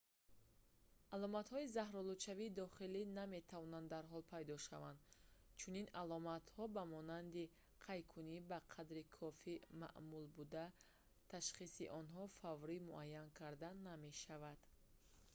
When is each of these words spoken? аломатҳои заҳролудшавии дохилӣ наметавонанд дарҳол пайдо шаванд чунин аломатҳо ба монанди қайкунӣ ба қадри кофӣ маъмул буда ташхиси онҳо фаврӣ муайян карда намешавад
аломатҳои 1.15 1.71
заҳролудшавии 1.77 2.55
дохилӣ 2.61 3.01
наметавонанд 3.19 3.87
дарҳол 3.95 4.23
пайдо 4.33 4.55
шаванд 4.67 5.01
чунин 5.59 5.87
аломатҳо 6.01 6.63
ба 6.75 6.83
монанди 6.95 7.51
қайкунӣ 7.85 8.37
ба 8.49 8.59
қадри 8.73 9.03
кофӣ 9.17 9.55
маъмул 9.81 10.25
буда 10.37 10.65
ташхиси 11.31 11.83
онҳо 11.99 12.23
фаврӣ 12.39 12.77
муайян 12.89 13.27
карда 13.39 13.69
намешавад 13.89 14.59